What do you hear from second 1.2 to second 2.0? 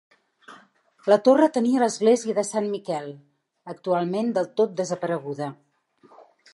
Torre tenia